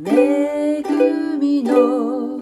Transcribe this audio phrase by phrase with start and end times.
[0.00, 0.82] 恵
[1.38, 2.40] みの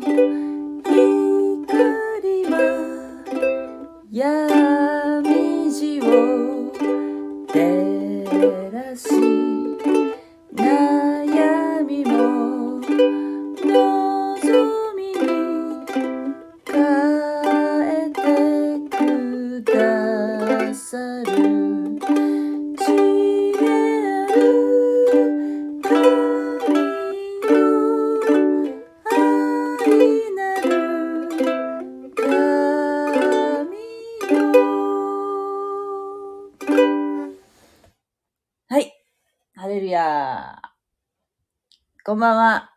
[42.21, 42.75] んばんは。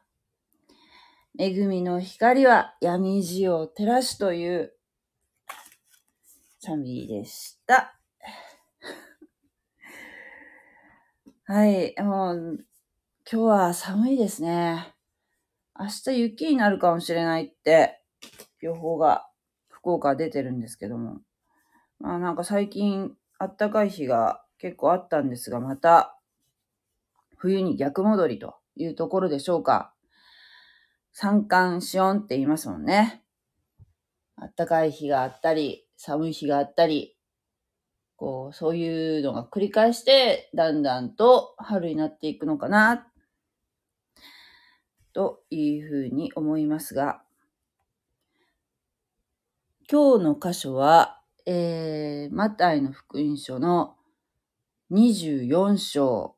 [1.38, 4.74] 恵みの光は闇路を照らしという
[6.60, 8.00] 賛美でした。
[11.44, 11.94] はい。
[12.00, 12.66] もう、
[13.30, 14.96] 今日は寒いですね。
[15.78, 18.02] 明日雪になるかもしれないって
[18.62, 19.30] 予報が
[19.68, 21.20] 福岡出てるんですけども。
[22.00, 26.18] まあなんか最近暖かい日が結構あったんですが、また
[27.36, 29.94] 冬に逆戻りというところでしょうか。
[31.12, 33.24] 三寒四温って言いますもんね。
[34.58, 37.16] 暖かい日があったり、寒い日があったり、
[38.16, 43.08] こう、そういうのが繰り返して、だんだんと春になっていくのかな、
[45.14, 47.22] というふうに思いますが、
[49.90, 53.96] 今日の箇所は、えー、マタイの福音書の
[54.92, 56.36] 24章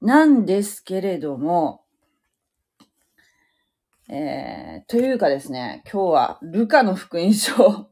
[0.00, 1.82] なんですけれども、
[4.08, 7.90] えー、というかですね、今日はルカの福音書を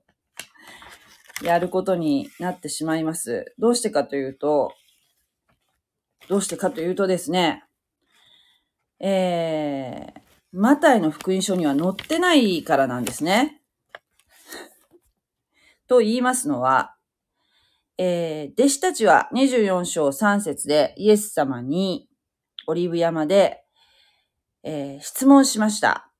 [1.43, 3.53] やることになってしまいます。
[3.59, 4.73] どうしてかというと、
[6.29, 7.65] どうしてかというとですね、
[9.01, 10.21] えー、
[10.53, 13.61] マタイの福音書には載ってないからなんですね。
[15.89, 16.96] と言いますのは、
[17.99, 22.09] えー、弟子たちは24章3節でイエス様に
[22.67, 23.65] オリーブ山で、
[24.63, 26.11] えー質問しました。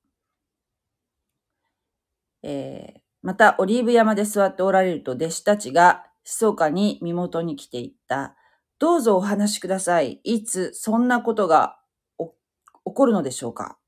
[2.43, 8.37] えーまた、オリーブ山で座っておられると弟子たちが密かに身元に来ていった。
[8.79, 10.21] どうぞお話しください。
[10.23, 11.79] いつそんなことが
[12.19, 12.27] 起
[12.95, 13.79] こるのでしょうか、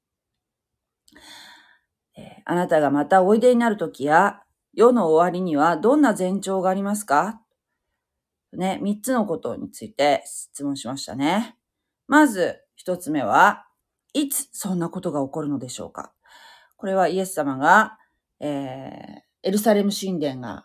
[2.17, 4.43] えーあなたがまたおいでになるときや、
[4.75, 7.41] 世の終わりにはどんな前兆がありますか？
[8.53, 11.57] ね、三つのことについて質問しましたね。
[12.07, 13.67] まず、一つ目は、
[14.15, 16.13] いつそんなことが起こるのでしょうか？
[16.77, 17.99] これはイエス様が、
[18.41, 20.65] えーエルサレム神殿が、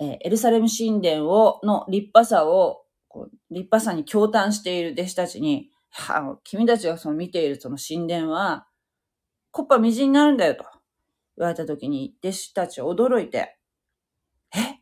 [0.00, 8.66] えーエルサレム神殿を、の立派さを、こう立派さに驚嘆している弟子たちに、はあ君たちがその見ているその神殿は、
[9.50, 10.64] コッパみじんになるんだよと
[11.38, 13.56] 言われたときに、弟子たち驚いて、
[14.54, 14.80] え？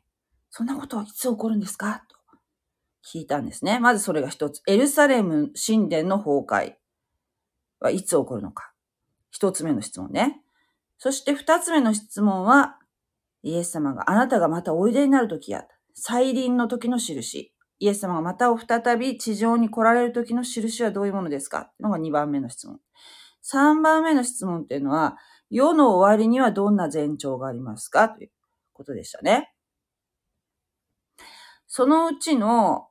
[0.50, 2.04] そんなことはいつ起こるんですか？
[3.06, 3.78] 聞いたんですね。
[3.80, 4.62] まずそれが一つ。
[4.66, 6.74] エルサレム神殿の崩壊
[7.80, 8.72] はいつ起こるのか。
[9.30, 10.40] 一つ目の質問ね。
[10.96, 12.78] そして二つ目の質問は、
[13.42, 17.52] イエス様があなたがまたおいでになるときや、再臨の時の印。
[17.80, 22.80] イエス様がまたお再び地上に来られる時の印はどういうものですかのが二番目の質問。
[23.42, 25.18] 三番目の質問っていうのは、
[25.50, 28.08] 世の終わりにはどんな前兆がありますか？
[28.08, 28.30] という
[28.72, 29.52] ことでしたね。
[31.66, 32.88] そのうちの、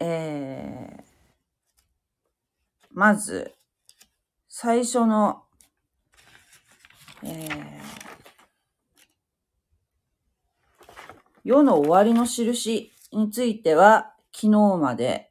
[0.00, 1.02] えー、
[2.90, 3.54] まず、
[4.48, 5.42] 最初の、
[7.22, 7.50] えー、
[11.44, 15.30] 世の終わりの印については、昨日まで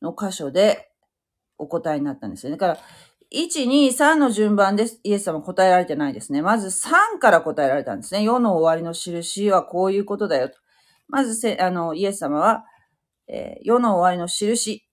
[0.00, 0.90] の箇所で
[1.58, 2.56] お答えになったんですよね。
[2.56, 2.80] だから、
[3.32, 6.40] 1、2、3の順番でイエス様答えられてないですね。
[6.40, 8.22] まず3から答えられたんですね。
[8.22, 10.56] 世の終わりの印はこういうことだよと。
[11.08, 12.64] まずせ、あの、イエス様は、
[13.28, 14.84] えー世の終わりの印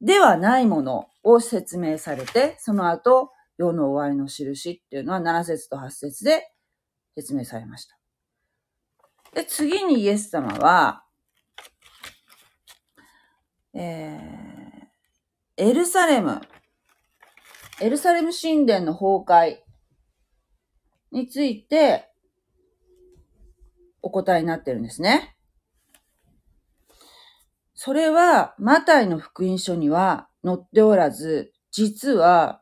[0.00, 6.52] ではないものを説明されて、その後、世の終わりの印っていうのは7節と8節で
[7.16, 7.98] 説明されました。
[9.34, 11.04] で、次にイエス様は、
[13.74, 14.48] えー
[15.60, 16.40] エルサレム、
[17.80, 19.58] エルサレム神殿の崩壊
[21.10, 22.08] について
[24.00, 25.36] お答えになってるんですね。
[27.80, 32.60] それは、マタイの福音書には載っておらず、実は、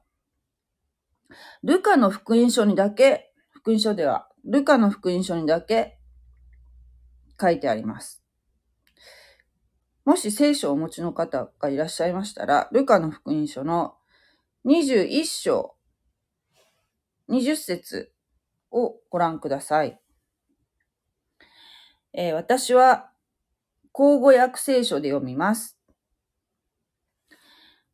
[1.63, 5.99] ルカの福音書にだけ、福音書では、ルカの福音書にだけ
[7.41, 8.23] 書いてあります。
[10.05, 13.95] もし聖書をお持ちの方がいらっしゃいましたら、ルカの福音書の
[14.67, 15.77] 21章、
[17.31, 18.13] 20節
[18.71, 19.99] をご覧ください。
[22.13, 23.16] えー、私は、
[23.99, 25.79] 口語訳聖書で読みます。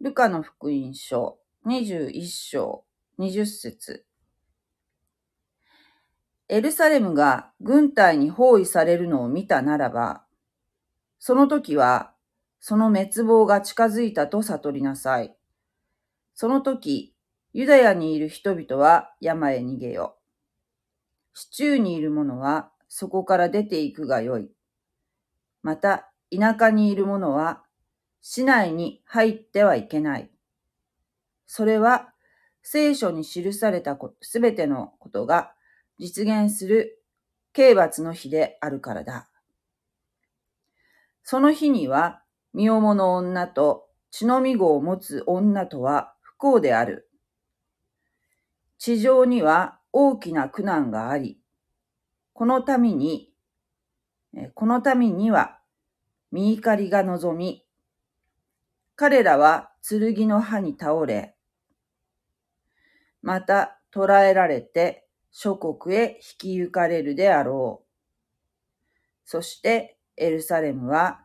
[0.01, 2.85] ルカの福音書、21章、
[3.21, 4.05] 20節
[6.49, 10.25] エルサレムが軍隊に包囲されるのを見たならば、
[11.21, 12.15] その時は、
[12.59, 15.37] その滅亡が近づいたと悟りなさい。
[16.35, 17.15] その時、
[17.53, 20.17] ユダヤにいる人々は山へ逃げよ。
[21.33, 24.51] 市中にいる者はそこから出ていくがよい。
[25.63, 27.63] また、田舎にいる者は
[28.21, 30.31] 市内に入ってはいけない。
[31.47, 32.13] それは
[32.63, 35.53] 聖書に記されたすべてのことが
[35.99, 37.03] 実現する
[37.53, 39.29] 刑罰の日であるからだ。
[41.23, 42.23] その日には、
[42.55, 47.09] 身重の女と血のみ子を持つ女とは不幸である。
[48.79, 51.39] 地上には大きな苦難があり、
[52.33, 53.32] この民に、
[54.55, 55.59] この民には
[56.31, 57.65] 見怒りが望み、
[58.97, 61.37] 彼らは剣の刃に倒れ、
[63.21, 67.89] また捕らえられて諸国へ引き行かれるであろう。
[69.25, 71.25] そしてエルサレムは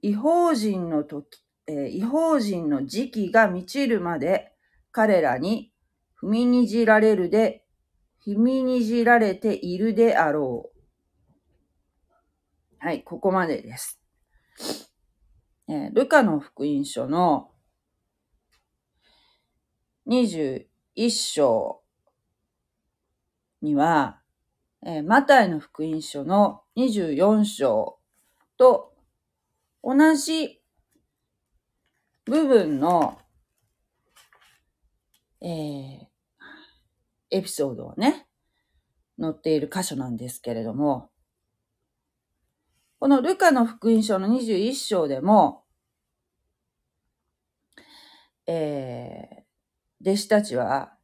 [0.00, 4.52] 違法人の時、え、違法人の時期が満ちるまで
[4.92, 5.72] 彼らに
[6.20, 7.64] 踏みにじられるで、
[8.26, 10.77] 踏みにじられているであろう。
[12.80, 14.00] はい、ここまでです。
[15.68, 17.50] えー、ルカの福音書の
[20.06, 20.64] 21
[21.10, 21.82] 章
[23.62, 24.20] には、
[24.86, 27.98] えー、マタイの福音書の24章
[28.56, 28.94] と
[29.82, 30.62] 同じ
[32.26, 33.18] 部分の、
[35.40, 36.06] えー、
[37.32, 38.28] エピソードをね、
[39.20, 41.10] 載っている箇所なんですけれども、
[42.98, 45.62] このルカの福音書の21章でも、
[48.46, 50.94] えー、弟子たちは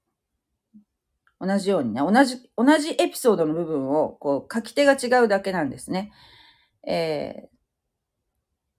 [1.40, 6.10] 同じようにね、同じ、同じエピソードの部分を、こう、書き手が違うだけなんですね。
[6.86, 7.48] え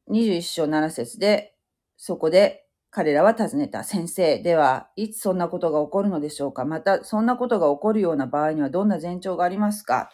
[0.10, 1.56] ー、21章7節で、
[1.98, 3.84] そこで彼らは尋ねた。
[3.84, 6.66] 先生、では、いつそんなことが起こるのでしょうか？
[6.66, 10.10] また、そんなことが起こるような場合にはどんな前兆がありますか？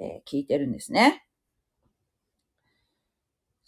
[0.00, 1.26] えー、聞いてるんですね。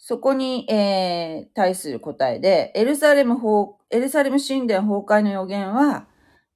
[0.07, 6.05] そこに、えー、対する答えで、エルサレム法、エルサレム神殿崩壊の予言は、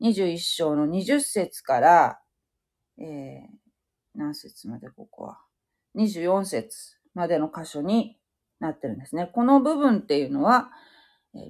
[0.04, 2.20] 21章の20節から、
[3.00, 3.48] えー、
[4.14, 5.40] 何節までここは
[5.98, 8.20] ？24節までの箇所に
[8.60, 9.32] なってるんですね。
[9.34, 10.70] この部分っていうのは、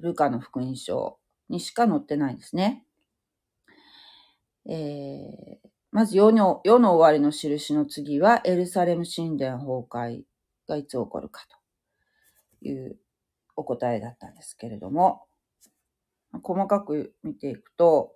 [0.00, 1.18] ルカの福音書
[1.50, 2.86] にしか載ってないんですね。
[4.66, 10.22] えー、まず世の世の終わりの印の次はエルサレム神殿崩壊
[10.66, 11.59] がいつ起こるかと
[12.62, 12.98] いう
[13.56, 15.26] お答えだったんですけれども、
[16.42, 18.14] 細かく見ていくと、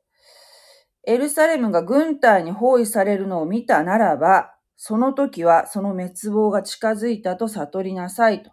[1.06, 8.50] エルサレムが軍隊に包囲されるのを見たならば、その時はその滅亡が近づいたと悟りなさいと。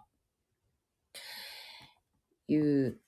[2.48, 3.00] いう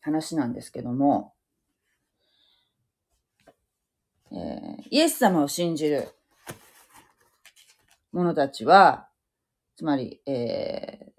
[0.00, 1.34] 話なんですけども、
[4.32, 6.08] えー、イエス様を信じる
[8.12, 9.08] 者たちは、
[9.76, 11.12] つまり、え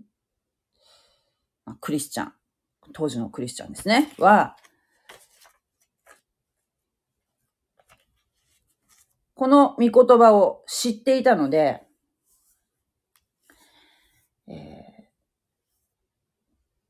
[1.68, 2.34] ー、クリスチャン、
[2.92, 4.58] 当時のクリスチャンですね、は、
[9.36, 11.84] この御言葉を知っていたので、
[14.48, 15.04] えー、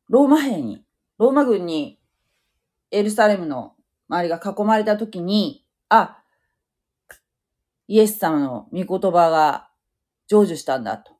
[0.07, 0.85] ローマ兵に、
[1.17, 1.99] ローマ軍に
[2.91, 3.75] エルサレムの
[4.07, 6.23] 周りが囲まれたときに、あ、
[7.89, 9.69] イエス様の御言葉が
[10.29, 11.16] 成就したんだと。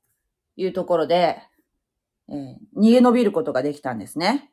[0.57, 1.41] いうところで、
[2.29, 4.51] えー、逃げ延びることができたんですね。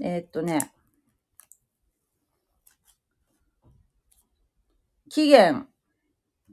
[0.00, 0.72] えー、っとね、
[5.10, 5.68] 紀元、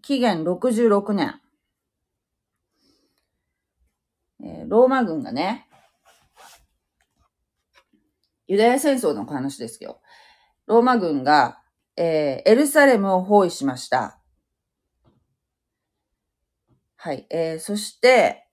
[0.01, 1.41] 紀元66年、
[4.43, 5.67] えー、ローマ軍がね、
[8.47, 10.01] ユダヤ戦争の話ですよ。
[10.67, 11.61] ローマ軍が、
[11.95, 14.20] えー、エルサレムを包囲しました。
[17.03, 17.25] はい。
[17.31, 18.45] えー、そして、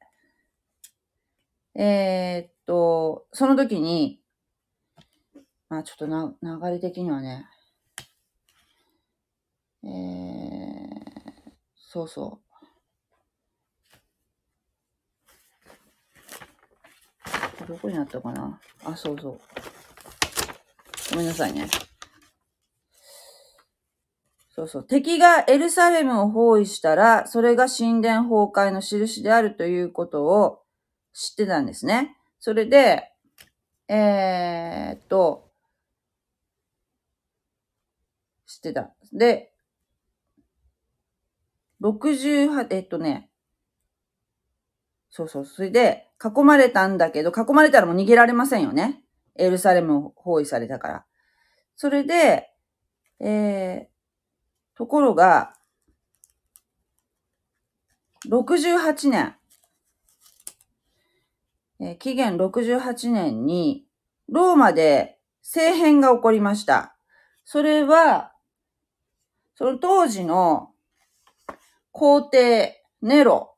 [1.75, 4.23] えー、っと、その時に、
[5.69, 7.45] まあちょっとな、流れ的にはね、
[9.85, 9.91] えー、
[11.77, 12.41] そうそ
[17.61, 17.67] う。
[17.67, 18.59] どこにあったかな？
[18.83, 19.41] あ、そうそう。
[21.11, 21.69] ごめんなさいね。
[24.59, 24.85] そうそう。
[24.85, 30.63] 敵がエルサレムを包囲したら、それが神殿崩壊の印であるということを
[31.13, 32.17] 知ってたんですね。
[32.41, 33.13] それで、
[33.87, 35.53] えー、っと、
[38.47, 38.91] 知ってた。
[39.13, 39.53] で、
[41.81, 43.31] 68、えっとね、
[45.09, 45.47] そうそう。
[45.47, 49.05] それで、囲まれたんだけど、囲まれたらもう逃げられませんよね。
[49.37, 51.07] エルサレムを包囲されたから。
[51.77, 52.51] それで、
[53.21, 53.98] えー、
[54.79, 55.55] ところが、
[58.31, 59.35] 68年、
[61.81, 63.87] えー、紀元68年に、
[64.29, 66.97] ローマで政変が起こりました。
[67.45, 68.33] それは、
[69.57, 70.71] その当時の
[71.91, 73.57] 皇帝ネロ。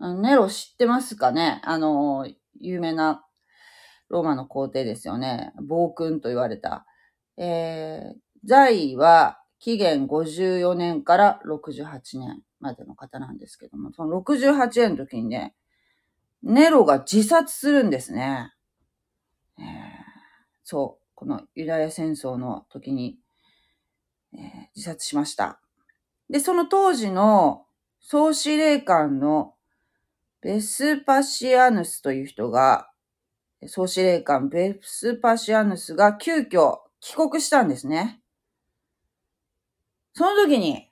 [0.00, 1.60] ネロ知ってますかね？
[1.64, 2.26] あの、
[2.58, 3.26] 有名な
[4.08, 5.52] ローマの皇帝ですよね。
[5.62, 6.86] 暴君と言われた。
[7.36, 15.54] えー、在位は紀元54年から68年までの方なんですけども、その68年の時にね、
[16.42, 18.52] ネロが自殺するんですね。
[19.58, 19.64] えー、
[20.64, 23.18] そう、このユダヤ戦争の時に、
[24.34, 24.42] えー、
[24.76, 25.60] 自殺しました。
[26.28, 27.66] で、その当時の
[28.00, 29.54] 総司令官の
[30.42, 32.90] ベスパシアヌスという人が、
[33.66, 38.20] 総司令官ベスパシアヌスが急遽帰国したんですね。
[40.16, 40.90] その時に、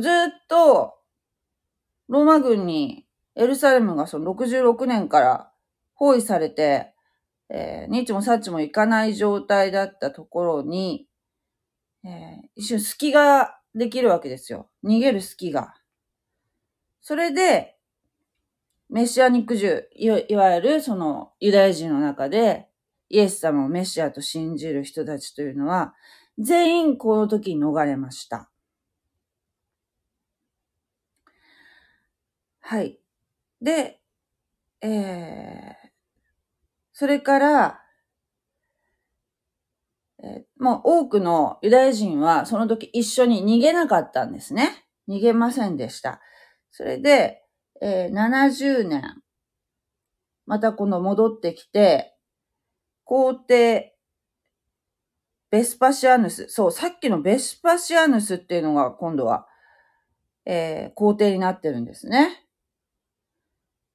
[0.00, 0.12] ずっ
[0.48, 0.94] と
[2.08, 5.50] ローマ軍にエルサレムがその66年から
[5.94, 6.92] 包囲されて、
[7.48, 11.06] えー、ニッチもサッチもいかない状態だったところに、
[12.04, 14.68] えー、一瞬隙ができるわけですよ。
[14.84, 15.72] 逃げる隙が。
[17.02, 17.76] それで、
[18.90, 22.66] メシアニック銃、いわゆるそのユダヤ人の中で、
[23.10, 25.94] イエス様をメシアと信じる人たちというのは、
[26.38, 28.50] 全員この時に逃れました。
[32.60, 32.98] はい。
[33.60, 34.00] で、
[34.80, 35.88] えー、
[36.92, 37.80] それから、
[40.22, 44.86] えー、もう多くのユダヤ人はその時一緒に逃げなかったんですね。
[45.08, 46.20] 逃げませんでした。
[46.70, 47.42] それで、
[47.82, 49.22] えー、70年、
[50.46, 52.16] またこの戻ってきて、
[53.04, 53.93] 皇帝、
[55.54, 56.48] ベスパシアヌス。
[56.48, 59.46] そう、さっきのベスパシアヌスっていうのが今度は、
[60.44, 62.44] えー、皇帝になってるんですね。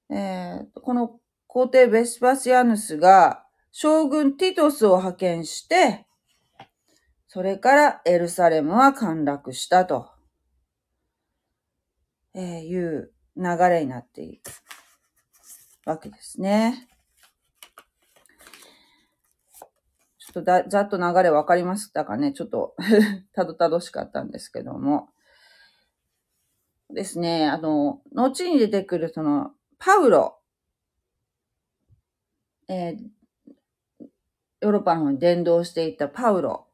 [0.09, 6.07] えー、この皇帝ベスパシアヌスが将軍ティトスを派遣して、
[7.27, 10.09] それからエルサレムは陥落したと、
[12.35, 14.41] えー、いう流れになっている
[15.85, 16.88] わけですね。
[20.31, 22.33] ちょっとだざっと流れ分かりましたかね。
[22.33, 22.75] ちょっと
[23.33, 25.09] たどたどしかったんですけども。
[26.91, 30.39] ですね、あの、後に出てくるその、パウロ、
[32.67, 33.09] えー、
[34.61, 36.67] ヨーロッパの方に伝道していたパウロ、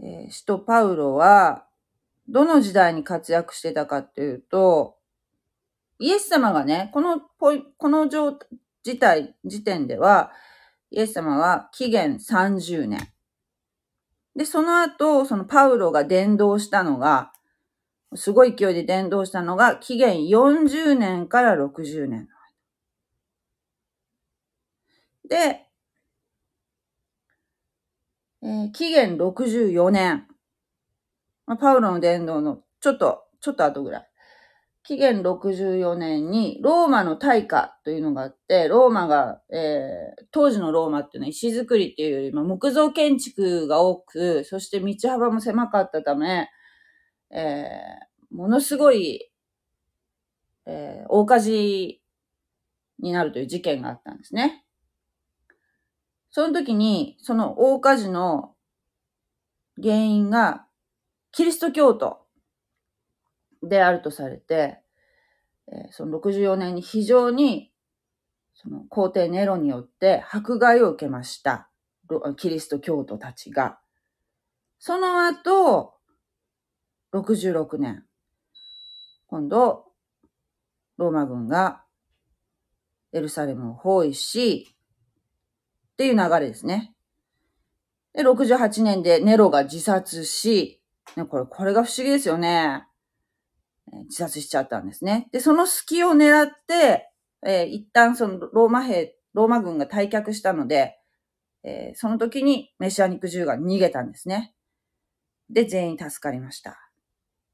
[0.00, 1.66] えー、使徒パウロは、
[2.28, 4.96] どの時代に活躍してたかっていうと、
[5.98, 8.38] イエス様がね、このポイ、この状
[8.98, 10.32] 態、時点では、
[10.94, 13.08] イエス様は紀元30年。
[14.36, 17.32] で、その後、そのパウロが伝道したのが、
[18.14, 22.28] すごい勢いで伝道したのが、紀元40年から60年。
[25.28, 25.66] で、
[28.42, 30.28] えー、紀元64年。
[31.44, 34.08] まあ、パウロの伝道のちょっと、ちょっと後ぐらい。
[34.84, 46.50] 紀元64年にローマの大火というのがあって、ローマが、えー、当時のローマっていうのは石造りっていうよりも木造建築が多く、そして道幅も狭かったため、
[47.30, 49.30] えー、ものすごい、
[50.66, 52.02] えー、大火事
[52.98, 54.66] になるという事件があったんですね。
[56.30, 58.54] その時に、その大火事の
[59.82, 60.66] 原因が、
[61.32, 62.23] キリスト教徒
[63.68, 64.78] であるとされて、
[65.68, 67.72] えその64年に非常に、
[68.54, 71.68] その皇帝ネロによって迫害を受けました。
[72.36, 73.78] キリスト教徒たちが。
[74.78, 75.94] その後、
[77.12, 78.04] 66年、
[79.26, 79.86] 今度、
[80.96, 81.84] ローマ軍が
[83.12, 84.76] エルサレムを包囲し、
[85.92, 86.94] っていう流れですね。
[88.12, 90.80] で、68年でネロが自殺し、
[91.16, 92.86] ね、これ、これが不思議ですよね。
[94.04, 95.28] 自殺しちゃったんですね。
[95.32, 97.10] で、その隙を狙って、
[97.46, 100.98] えー、一旦そのローマ兵、ローマ軍が退却したので、
[101.62, 104.54] えー、その時にメシアニック銃が逃げたんですね。
[105.50, 106.90] で、全員助かりました。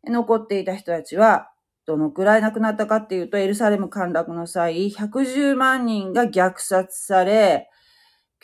[0.04, 1.50] 残っていた人たちは、
[1.86, 7.68] どのくらい亡くなったかっていうと、エルサレム陥落の際、110万人が虐殺され、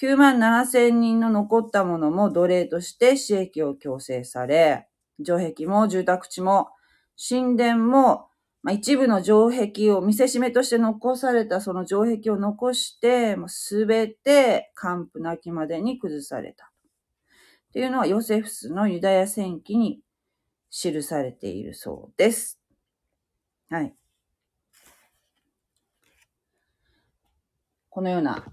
[0.01, 4.89] 9万7千人の残ったものも奴隷として死役を強制され、
[5.25, 6.69] 城壁も住宅地も
[7.17, 8.29] 神殿も、
[8.63, 16.67] まあ、一部の城壁を見せしめとして残されたその城壁を残して、すべて完膚なきまでに崩された。
[16.67, 20.01] っていうのはヨセフスのユダヤ戦記に
[20.71, 22.59] 記されているそうです。
[23.69, 23.95] はい。
[27.89, 28.45] このような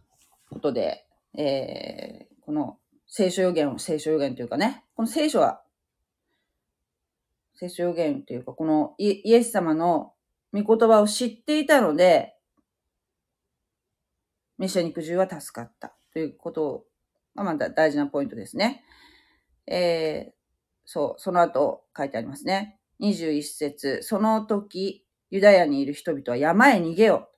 [0.50, 1.06] ことで、
[1.38, 2.78] えー、この
[3.08, 5.63] 聖書予言を、聖書予言というかね、この聖書は
[7.56, 10.14] 聖書予言というか、このイエス様の
[10.54, 12.36] 御言葉を知っていたので、
[14.58, 16.86] メシア肉汁は助かったということ
[17.36, 18.84] がまだ大事なポイントですね。
[19.68, 20.32] えー、
[20.86, 22.80] そう、その後書いてありますね。
[23.02, 27.30] 21節その時、ユダヤにいる人々は山へ逃げよ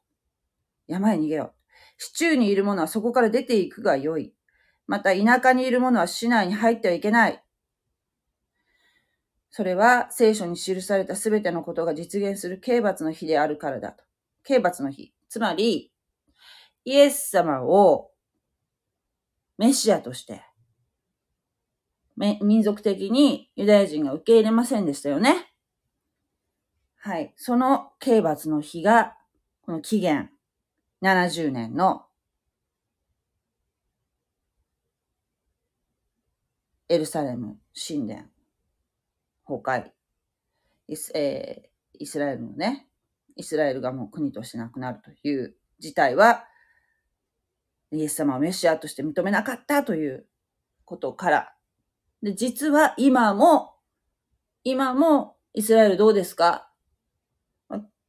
[0.87, 0.91] う。
[0.91, 1.53] 山へ逃げよう。
[1.97, 4.33] 市中にいる者はそこから出ていくがよい。
[4.87, 7.41] また田舎にいる者は市内に入ってはいけない。
[9.55, 14.03] それは聖書に記されたすべてのことが実現する刑罰の日であるからだと。
[14.43, 15.13] 刑罰の日。
[15.29, 15.93] つまり、
[16.83, 18.11] イエス様を
[19.57, 20.41] メシアとして、
[22.17, 25.53] 民族的にユダヤ人が受け入れませんでしたよね。
[26.97, 27.33] はい。
[27.37, 29.15] その刑罰の日が、
[29.61, 30.31] この期限
[31.01, 32.07] 70年の
[36.89, 38.34] エルサレム神殿
[39.47, 39.91] 崩壊、
[40.87, 42.87] イス,、えー、イスラエルのね、
[43.35, 46.45] イスラエルがもう国としてなくなるという事態は、
[47.91, 50.25] イエス様をメシアとして認めなかったという
[50.83, 51.53] ことから、
[52.21, 53.75] で、実は今も、
[54.63, 56.71] 今もイスラエルどうですか？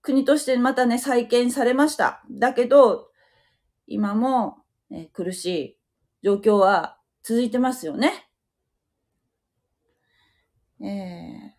[0.02, 2.22] 国としてまたね、再建されました。
[2.30, 3.10] だけど、
[3.88, 5.78] 今も、ね、苦しい
[6.22, 8.25] 状況は続いてますよね。
[10.80, 11.56] えー、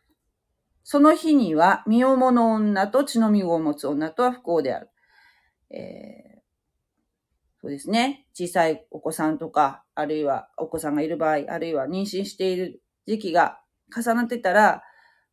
[0.83, 4.89] その日には、身重の女と血の身を持つ女とは不幸である。
[5.69, 6.39] えー、
[7.61, 8.27] そうですね。
[8.33, 13.59] 小さいお子さんとか、あるいはお子さんがいる場合、あるいは妊娠している時期が
[13.95, 14.83] 重なってたら、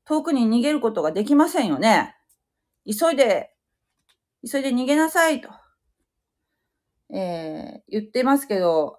[0.05, 2.15] 遠くに逃げることができませんよね。
[2.85, 3.55] 急いで、
[4.51, 5.49] 急いで逃げなさいと、
[7.15, 8.99] えー、言ってますけど、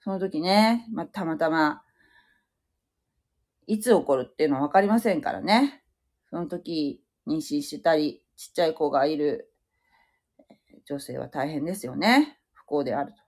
[0.00, 1.82] その時ね、まあ、たまたま
[3.66, 5.82] いつ起こるっていうのはわかりませんからね。
[6.30, 9.52] その時、妊娠したり、ちっちゃい子がいる
[10.86, 12.38] 女性は大変ですよね。
[12.52, 13.18] 不幸であると。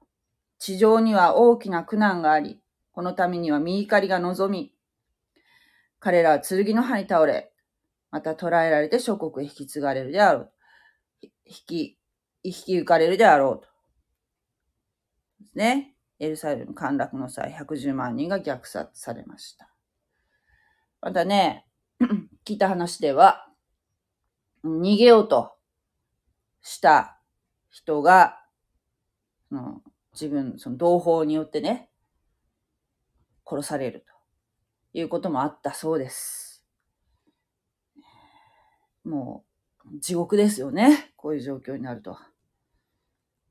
[0.59, 2.61] 地上には大きな苦難があり、
[2.93, 4.73] このためには見怒りが望み、
[6.01, 7.53] 彼らは剣の刃に倒れ、
[8.11, 10.53] また捕らえられて諸国へ引き継がれるであろう。
[11.23, 11.31] 引
[11.67, 11.99] き、
[12.43, 13.69] 引き受かれるであろうと。
[15.41, 15.95] ですね。
[16.21, 19.74] エルサレム陥落の際、110万人が虐殺されました。
[21.05, 21.67] またね、
[22.47, 23.47] 聞いた話では、
[24.65, 25.53] 逃げようと
[26.63, 27.21] した
[27.69, 28.41] 人が、
[29.51, 29.83] その
[30.15, 31.91] 自分、その同胞によってね、
[33.47, 34.07] 殺される
[34.95, 36.65] ということもあったそうです。
[39.05, 39.45] も
[39.85, 41.13] う、地獄ですよね。
[41.17, 42.17] こういう状況になると。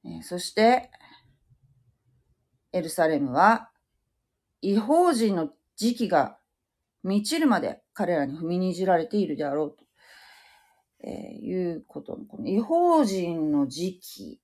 [0.03, 0.89] えそして、
[2.71, 3.69] エルサレムは、
[4.61, 6.39] 違法人の時期が
[7.03, 9.85] 満ちるまで彼らに踏みにじられているであろうと、
[11.03, 14.39] えー、いうことの、この違法人の時期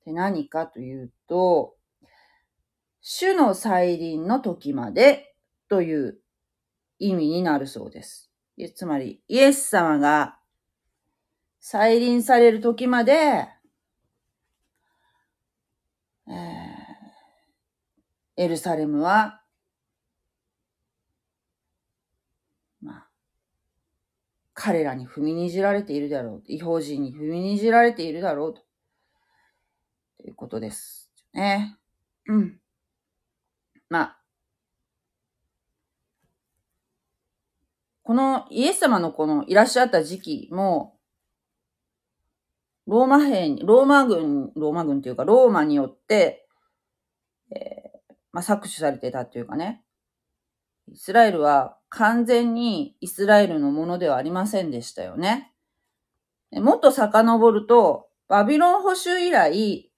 [0.00, 1.74] って何かというと、
[3.00, 5.34] 主の再臨の時まで
[5.68, 6.18] という
[6.98, 8.30] 意味になるそうです。
[8.74, 10.38] つまり、イエス様が
[11.60, 13.48] 再臨される時まで、
[16.26, 16.32] えー、
[18.36, 19.37] エルサレムは
[24.60, 26.42] 彼らに踏みにじられているだろう。
[26.46, 28.62] 違法人に踏みにじられているだろうと。
[30.20, 31.12] ということです。
[31.32, 31.76] ね。
[32.26, 32.58] うん。
[33.88, 34.18] まあ。
[38.02, 40.98] このイエス様のこのいらっしゃった時期も、
[42.88, 46.48] ローマ兵に、ローマ軍、ローマ軍というか、ローマによって、
[47.52, 49.84] えー、まあ、搾取されてたというかね、
[50.90, 55.52] イスラエルは完全にイスラエルのものではありませんでしたよね。
[56.52, 59.90] もっと遡ると、バビロン保守以来、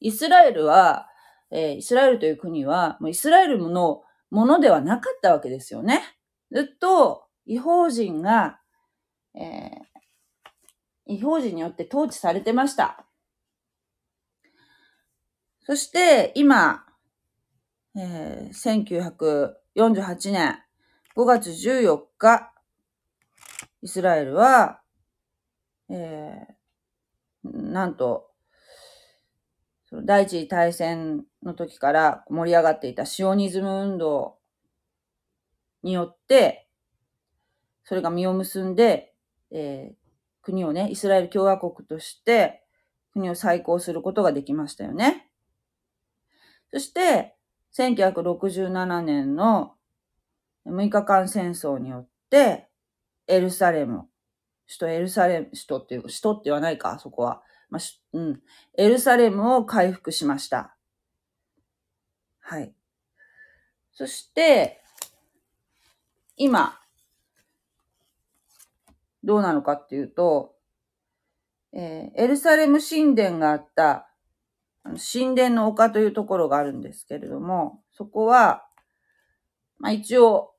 [0.00, 1.08] イスラエルは、
[1.50, 6.02] えー、イスラエルという国は、もうイスラエルのものではなかったわけですよね。
[6.50, 8.60] ずっと、違法人が、
[9.34, 13.06] えー、違法人によって統治されてました。
[15.60, 16.84] そして、今、
[17.96, 18.52] えー、
[19.76, 20.60] 48年
[21.16, 22.52] 5月14日、
[23.82, 24.80] イスラエルは、
[25.88, 28.30] えー、なんと、
[29.86, 34.38] その第一次大戦の時から盛り上がっていたシオニズム運動
[35.82, 36.68] によって、
[37.84, 39.12] それが実を結んで、
[39.50, 39.94] えー、
[40.42, 42.62] 国をね、イスラエル共和国として
[43.12, 45.28] 国を再興することができましたよね。
[46.72, 47.36] そして、
[47.76, 49.74] 1967年の
[50.66, 52.68] 6日間戦争によって、
[53.26, 54.08] エルサレム、
[54.66, 57.42] 首都エルサレム、首都っていう、首都って言わないか、そこは。
[57.70, 57.82] まあ、
[58.12, 58.40] うん。
[58.78, 60.76] エルサレムを回復しました。
[62.40, 62.72] はい。
[63.92, 64.80] そして、
[66.36, 66.78] 今、
[69.22, 70.54] どうなのかっていうと、
[71.72, 74.13] えー、エルサレム神殿があった
[74.84, 78.66] 神殿の丘というところがあるんですけれども、そこは、
[79.78, 80.52] まあ、一応、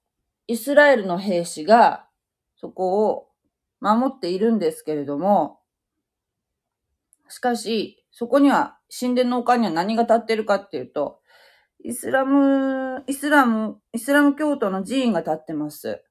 [0.48, 2.08] イスラエルの兵士が
[2.56, 3.30] そこを
[3.80, 5.60] 守っているんですけれども、
[7.30, 11.20] しかし、そこには、神殿の丘には何が立ってるかっていうと、
[11.84, 16.02] イスラム、イスラム、イスラム教徒の寺院が立ってます。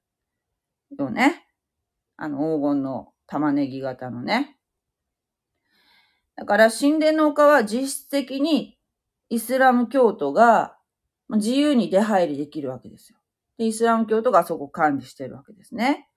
[0.97, 1.45] よね。
[2.17, 4.57] あの黄金の玉ねぎ型のね。
[6.35, 8.77] だから神殿の丘は実質的に
[9.29, 10.77] イスラム教徒が
[11.29, 13.17] 自由に出入りできるわけですよ。
[13.57, 16.09] で、イスラム教徒がそこ管理してるわけですね。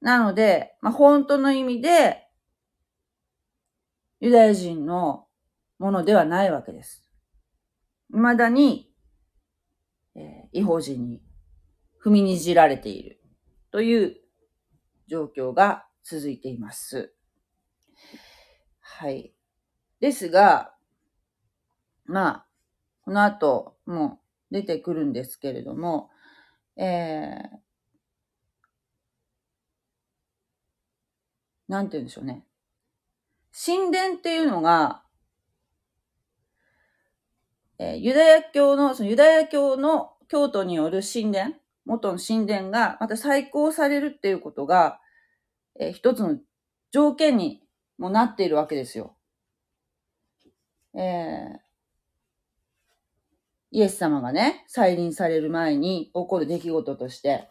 [0.00, 2.26] なので、まあ、本当の意味で、
[4.20, 5.26] ユダヤ人の
[5.78, 7.10] ものではないわけです。
[8.12, 8.92] 未だに、
[10.14, 11.22] えー、違法人に
[12.04, 13.20] 踏みにじられている
[13.70, 14.16] という
[15.08, 17.14] 状況が続いています。
[19.00, 19.32] はい。
[20.00, 20.74] ですが、
[22.04, 22.46] まあ、
[23.00, 26.10] この後も出てくるんですけれども、
[26.76, 27.48] えー、
[31.66, 32.44] なんて言うんでしょうね。
[33.56, 35.02] 神殿っていうのが、
[37.78, 41.54] えー、ユダヤ教の、そのユダヤ教の教徒による神殿、
[41.86, 45.00] 元の神殿がまた再興されるっていうことが、
[45.78, 46.36] えー、一つの
[46.92, 47.59] 条件に
[48.00, 49.14] もなっているわけですよ。
[50.94, 51.58] えー、
[53.70, 57.48] イエス様がね、再臨される前に起こる出来事として、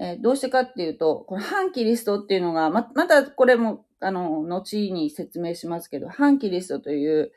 [0.00, 7.32] えー、どうしてかっていうと、この反キリストっていうのが、ま、またこれも、あの、後に説明しますけど、反キリストという、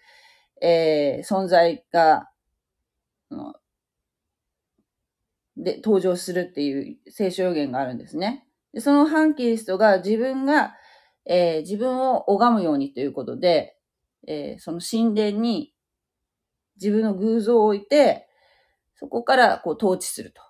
[0.62, 2.30] えー、存在が、
[5.58, 8.48] で、登場するっていう聖書予言があるんですね。
[8.74, 10.76] でその反キリストが自分が
[11.30, 13.78] えー、自分を拝むようにということで、
[14.28, 15.74] えー、その神殿に
[16.82, 18.28] 自分の偶像を置いて、
[18.96, 20.42] そこからこう統治すると。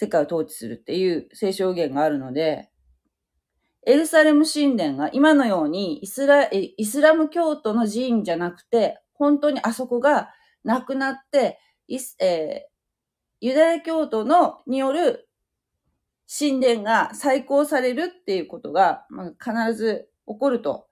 [0.00, 2.70] 世界を統治するっていう聖書言があるので、
[3.86, 10.30] エルサレム神殿が今のようにイスライスラム教徒の寺院じゃなくて、本当にあそこが
[10.64, 11.58] なくなって、
[12.20, 15.28] えー、ユダヤ教徒のによる
[16.32, 20.86] 神殿が再興されるっていうことが、まあ、必ず起こると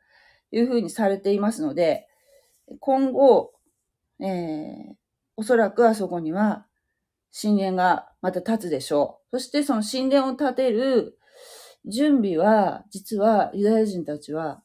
[0.51, 2.09] いうふうにされていますので、
[2.81, 3.53] 今後、
[4.21, 4.95] えー、
[5.37, 6.67] おそらくあそこには
[7.41, 9.39] 神殿がまた立つでしょう。
[9.39, 11.19] そしてその神殿を建てる
[11.87, 14.63] 準備は、実はユダヤ人たちは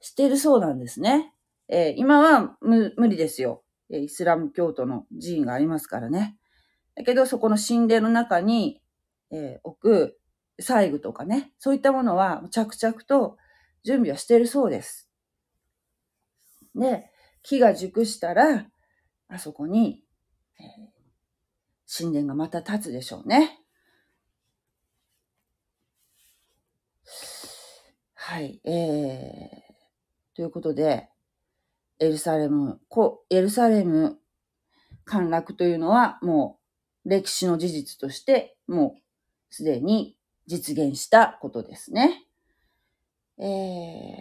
[0.00, 1.34] してるそうなんですね。
[1.68, 3.62] えー、今は無理ですよ。
[3.90, 6.38] イスラム教徒の寺院がありますからね。
[6.94, 8.80] だけど、そこの神殿の中に
[9.30, 10.18] えー、置く
[10.60, 13.36] 細具とかね、そういったものは着々と
[13.84, 15.08] 準備はしているそうです。
[16.74, 17.10] で、
[17.42, 18.66] 木が熟したら、
[19.28, 20.04] あそこに、
[20.58, 23.60] えー、神殿がまた立つでしょうね。
[28.14, 31.08] はい、えー、ということで、
[31.98, 34.18] エルサレム、こエルサレム
[35.04, 36.58] 陥落というのはも
[37.04, 39.00] う歴史の事実としてもう
[39.50, 42.24] すでに実現したことですね。
[43.38, 43.42] え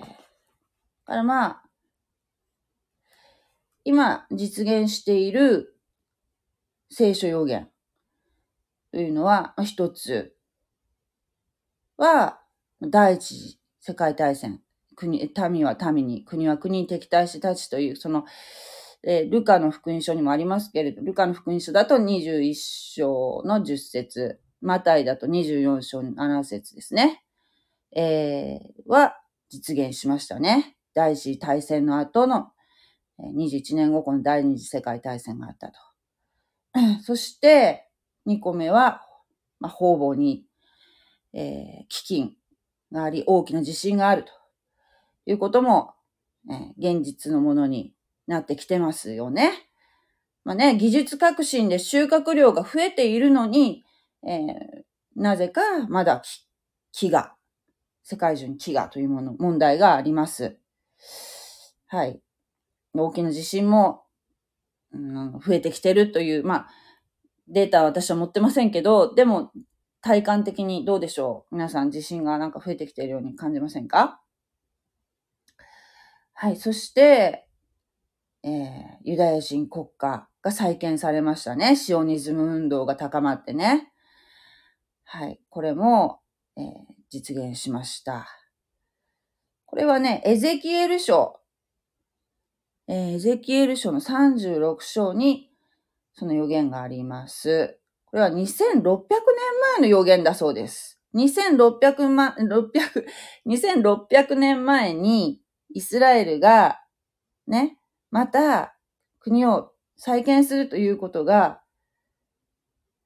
[0.02, 1.64] ー、からまあ、
[3.84, 5.76] 今実現している
[6.92, 7.70] 聖書予言
[8.92, 10.36] というのは、一つ
[11.98, 12.40] は、
[12.82, 14.62] 第一次世界大戦。
[14.96, 18.26] 国、民は民に、国は国に敵対して立ちという、その、
[19.04, 27.24] え、ルカの福音書にもありますけれど、ルカの福音書だと21章の10節マタイだと24章7節ですね。
[27.96, 29.18] えー、は
[29.50, 30.76] 実現しましたね。
[30.94, 32.52] 第一次大戦の後の
[33.20, 35.74] 21年後この第二次世界大戦があったと。
[37.04, 37.88] そして、
[38.28, 39.02] 2個目は、
[39.60, 40.46] まあ、方々に、
[41.34, 42.32] えー、飢饉
[42.92, 44.32] があり、大きな地震があると
[45.26, 45.94] いうことも、
[46.50, 47.94] えー、現実のものに
[48.28, 49.52] なってきてますよね。
[50.44, 53.84] まあね、技術革新で収穫量が増えているのに、
[54.28, 54.84] えー、
[55.16, 56.22] なぜかまだ
[56.94, 57.30] 飢餓、
[58.04, 60.58] 世界中に飢餓というもの、問題があります。
[61.88, 62.22] はい。
[62.94, 64.04] 大きな地震も、
[64.92, 66.70] うん、増えてきてるという、まあ、
[67.48, 69.52] データは私は持ってませんけど、でも、
[70.02, 71.56] 体感的にどうでしょう？
[71.56, 74.22] 皆さん地震がなんか増えてきているように感じませんか？
[76.34, 76.56] はい。
[76.56, 77.48] そして、
[78.44, 81.76] えー、ユダヤ人国家が再建されましたね。
[81.76, 83.89] シオニズム運動が高まってね。
[85.12, 85.40] はい。
[85.50, 86.20] これも、
[86.56, 86.66] えー、
[87.10, 88.28] 実現しました。
[89.66, 91.40] これはね、エゼキエル書。
[92.88, 95.50] えー、エゼキエル書の36章に
[96.14, 97.80] その予言があります。
[98.06, 98.38] これは2600年
[99.80, 101.02] 前の予言だそうです。
[101.16, 103.06] 2600万、600、
[103.48, 105.42] 2600年前に
[105.74, 106.82] イスラエルが、
[107.48, 107.80] ね、
[108.12, 108.76] また
[109.20, 111.62] 国を再建するということが、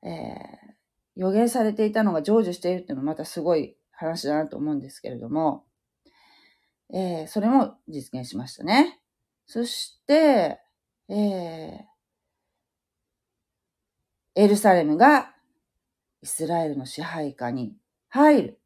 [0.03, 0.52] えー、
[1.15, 5.65] 予言されていたのが成就しているっていうのはまたすごい話だなと思うんですけれども、
[6.93, 8.99] えー、それも実現しましたね。
[9.45, 10.60] そして、
[11.10, 11.80] えー、
[14.36, 15.34] エルサレムが
[16.21, 17.76] イスラエルの支配下に
[18.10, 18.60] 入る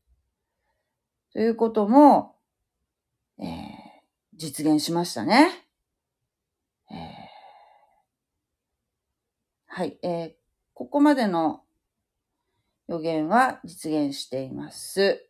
[1.33, 2.35] ということも、
[3.39, 3.45] えー、
[4.35, 5.49] 実現しましたね。
[6.89, 6.97] えー、
[9.67, 10.31] はい、えー、
[10.73, 11.61] ここまでの
[12.87, 15.27] 予言は実現しています。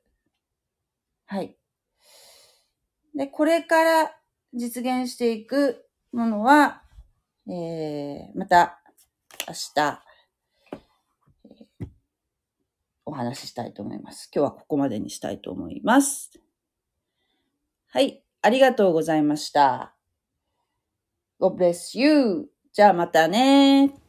[1.25, 1.57] はい。
[3.15, 4.11] で、これから
[4.53, 6.83] 実現していくものは、
[7.49, 8.81] えー、また
[9.47, 10.03] 明日、
[13.05, 14.29] お話ししたいと思います。
[14.33, 16.31] 今日はここまでにしたいと思います。
[17.87, 18.23] はい。
[18.41, 19.95] ありがとうございました。
[21.39, 22.49] God bless you.
[22.73, 24.06] じゃあまたね